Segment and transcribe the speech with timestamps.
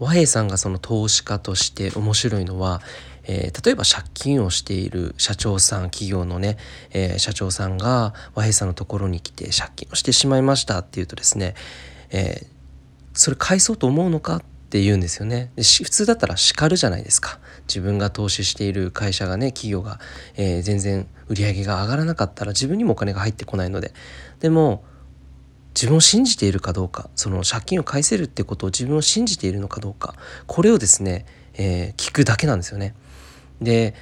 [0.00, 2.80] 和平さんがその投資家として面白いのは、
[3.24, 6.56] えー、例えば借金をしている社長さん企業のね、
[6.92, 11.54] えー、社長さんが和平さんのところに来て借金をしてしまいましたっていうとですね、
[12.10, 12.46] えー、
[13.12, 15.50] それ返そうと思うのかって言うんですよね。
[15.56, 17.38] で普通だったら叱るじゃないですか。
[17.68, 19.98] 自分が投資している会社がね企業が、
[20.36, 23.92] え、全然売り上げが上がらなかったら自分にもお金が入ってこないので。
[24.38, 24.84] でも
[25.80, 30.14] 自分を信じているかどうかその借金を返せるってことを自分を信じているのかどうか
[30.46, 31.24] これをですね、
[31.54, 32.94] えー、聞くだけなんですよね。
[33.62, 33.94] で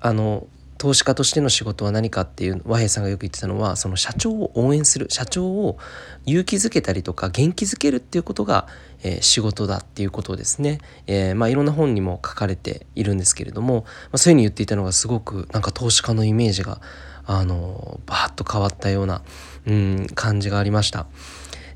[0.00, 0.46] あの
[0.78, 5.78] 投資家としての仕事は何かっていう和平さんがよく言ってたのはその社長を応援する社長を
[6.26, 8.66] 勇気づけたりとか元気づけるっていうことが、
[9.02, 16.82] えー、仕事だっていうことをですね、えー、まあ、いろんな本にも書かれているんですけれども、まあ、そういうふうに言っていたのがすごくなんか投資家のイメージが
[17.26, 19.22] あのバーッと変わったような、
[19.66, 21.06] うん、感じがありました。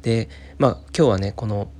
[0.02, 1.70] でまあ今日はねこの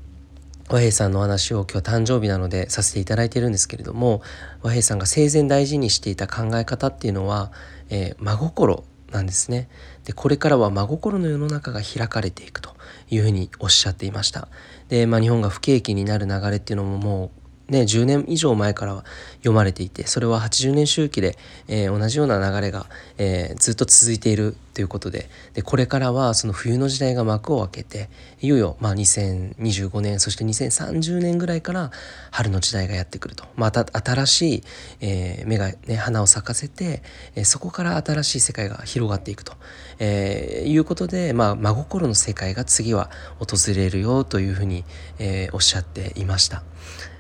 [0.69, 4.23] 和平さんの話を今日誕生日なのでさせていただいてるんですけれども
[4.63, 7.51] 和平さんが生前大事にしていた考え方っていうのは、
[7.89, 9.69] えー、真心なんですね
[10.05, 12.71] でこれからは真心の世の中が開かれていくと
[13.11, 14.47] いうふうにおっしゃっていました
[14.89, 17.40] で、まあ、日本が不景気になる流れっていうのももう
[17.71, 19.05] ね、10年以上前から
[19.39, 28.11] 読まれていてそれは80年周期で、えー、同じような流れが、えー、ずっと続いているということででこれからはその冬の時代が幕を開けて
[28.41, 31.91] いよいよ、まあ、2025年そして2030年ぐらいから
[32.31, 34.63] 春の時代がやってくるとまた新しい、
[35.01, 37.03] えー、芽が、ね、花を咲かせて、
[37.35, 39.53] えそこから新しい世界が広がっていくと、
[39.99, 44.85] えいうことで、まあ、真心の世界が次は訪れるよというふうに、
[45.19, 46.63] えおっしゃっていました。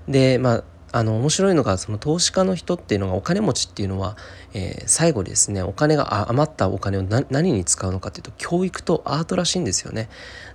[0.08, 4.16] でまああの面白いのがその投資家の人っていうのがお金持ちっていうのは、
[4.54, 10.08] えー、最後ですねお金が余ったお金を何に使うのかっていうと教育とアートらしいんですよね。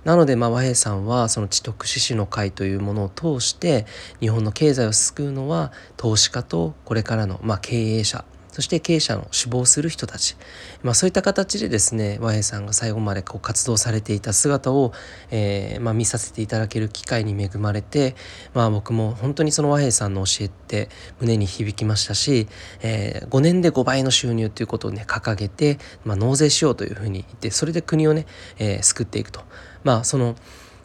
[0.04, 3.86] なので、まあ、和平さんはその知徳志士の会というものを通して
[4.20, 8.24] 日本の経済を救うのは投資家とこれからの、まあ、経営者
[8.56, 10.34] そして経営者の死亡する人たち、
[10.82, 14.94] まあ、そういった形でですね和平さんが最後までこう活動されていた姿を、
[15.30, 18.16] えー、まあ、見させていただける機会に恵まれて、
[18.54, 20.88] まあ、僕も本当にその和平さんの教えって
[21.20, 22.48] 胸に響きましたし、
[22.80, 25.76] えー、5年で5倍の収入ということをね掲げて、
[26.06, 28.24] まあ、納税しようというふうに言ってそれで国をね、
[28.58, 29.42] えー、救っていくと。
[29.84, 30.34] まあその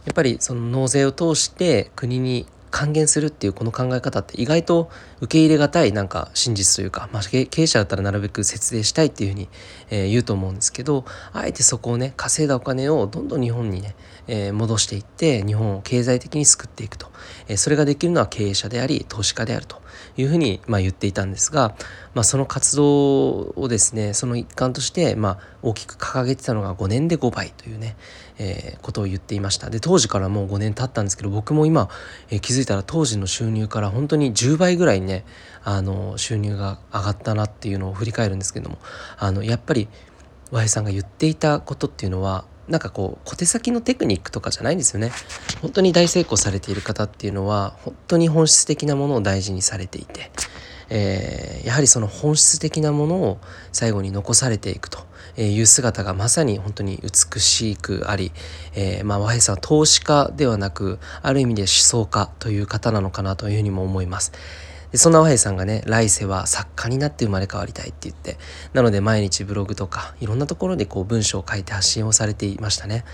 [0.03, 4.89] やっぱりその納税を通して国に還元するっていうこの考え方って意外と
[5.19, 9.49] 受け入れがたいなんか真実というか、まあ、経営者だったらなるべく節税したいっていうふうに、
[9.89, 13.95] えー、言うと思うんですけどあえてそこをね稼いだお金をどんどん日本にね、
[14.27, 17.10] えー、戻していって日本を経済的に救っていくと、
[17.47, 19.81] え、それができるのは経営者であり投資家であると
[20.17, 21.75] いうふうに、まあ、言っていたんですが、
[22.13, 27.95] まあ、その活動をですねその一環として、まあ、大きく掲げてたのが5年で5倍というね、
[28.37, 29.69] えー、ことを言っていました。
[29.69, 31.89] で当時からもう5年経ったんですけど僕も今、
[32.29, 35.25] えー、気づいたら当時の収入から本当に10倍ぐらいね
[35.63, 38.77] あの収入が上がったなっていうのを振り返るんですけども
[39.17, 39.87] あのやっぱり
[40.51, 45.11] 和平さんが言っていたことっていうのはなんかこう小手先のテクニックとかじゃないんですよね
[45.61, 50.31] 本当に大成功されている方っていうのは本当に本質的なものを大事にされていて、
[50.89, 53.39] えー、やはりその本質的なものを
[53.71, 54.99] 最後に残されていくと
[55.37, 58.31] いう姿がまさに本当に美しくあり、
[58.75, 64.31] えー、まあ和平さんは投資家ではなくある意味で思想家という方なのかなというふうにも思います。
[64.91, 68.37] でそんな和平さんがね来世は作家になって生まれ変わりたいって言って
[68.73, 73.05] なので毎日ブログとかいろんなところでこう文章を書いて発信をされていましたね、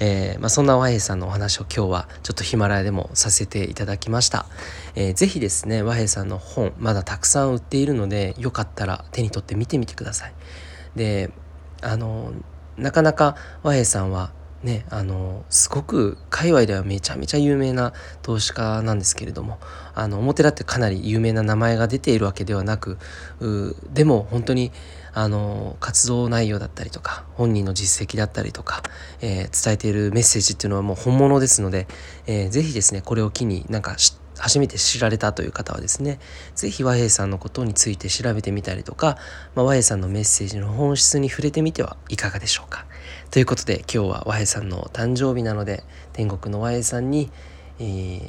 [0.00, 4.46] えー、まあ、そんな和平さんのお話を今日はちょっとヒマラヤでもさせていただきました、
[4.94, 10.34] えー、ぜひですね和平さんの本まだたくさん売っているのでよかったら手に取って見てみてください。
[10.94, 11.30] で
[11.82, 12.32] あの
[12.76, 14.32] なかなか和平さんは
[14.64, 17.92] ねあのすごく界隈ではめちゃめちゃ有名な
[18.22, 19.58] 投資家なんですけれども
[19.94, 22.98] あの表立ってかなり有名な名前が出ているわけではなく
[23.92, 24.72] でも本当に
[25.12, 28.82] あの活動内容だったりとか本人の実績だったりとか、
[29.20, 31.86] えー、伝えているメッセージっていうのはもう本物ですので、
[32.26, 36.18] えー、ぜひですねこれを機になんか知って初めて知られたという方はですね
[36.54, 39.16] 是非和平さんのことについて調べてみたりとか、
[39.54, 42.86] まあ、和平さんのメッセージの本質に触れてみてはいかがでしょうか。
[43.30, 47.30] ということで今日は和平さんの誕生日なので天国の和平さんに
[47.80, 47.82] え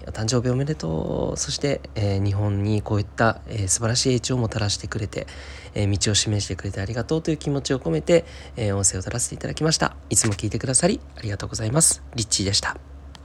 [0.06, 5.28] ー、お誕生日おめでとうそして、えー、日本にこういった、えー、素晴らしい英知をもたらしてくれて、
[5.76, 8.26] えー、道を示してくれてありがとうという気持ちを込めて、
[8.56, 9.96] えー、音声を取らせていただきました。
[10.10, 12.04] いつも聞いてくださりありがとうございます。
[12.16, 12.95] リッチーでした。